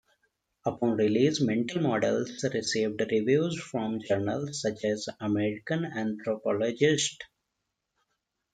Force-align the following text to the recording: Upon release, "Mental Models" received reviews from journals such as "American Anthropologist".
Upon 0.65 0.97
release, 0.97 1.39
"Mental 1.41 1.79
Models" 1.79 2.43
received 2.55 3.01
reviews 3.01 3.61
from 3.61 4.01
journals 4.01 4.59
such 4.63 4.83
as 4.83 5.07
"American 5.19 5.85
Anthropologist". 5.85 7.23